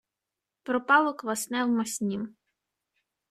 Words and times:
Пропало 0.69 1.11
квасне 1.19 1.61
в 1.63 1.67
маснім. 1.77 2.23